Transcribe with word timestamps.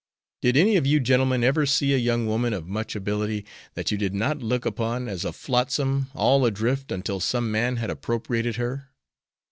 Did 0.41 0.57
any 0.57 0.77
of 0.77 0.87
you 0.87 0.99
gentlemen 0.99 1.43
ever 1.43 1.67
see 1.67 1.93
a 1.93 1.97
young 1.99 2.25
woman 2.25 2.53
of 2.53 2.65
much 2.65 2.95
ability 2.95 3.45
that 3.75 3.91
you 3.91 3.99
did 3.99 4.15
not 4.15 4.41
look 4.41 4.65
upon 4.65 5.07
as 5.07 5.23
a 5.23 5.31
flotsam 5.31 6.07
all 6.15 6.43
adrift 6.43 6.91
until 6.91 7.19
some 7.19 7.51
man 7.51 7.75
had 7.75 7.91
appropriated 7.91 8.55
her?" 8.55 8.89